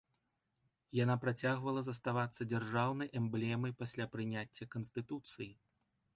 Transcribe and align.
Яна 0.99 1.17
працягвала 1.25 1.83
заставацца 1.89 2.47
дзяржаўнай 2.55 3.13
эмблемай 3.21 3.77
пасля 3.83 4.09
прыняцця 4.17 4.69
канстытуцыі. 4.75 5.49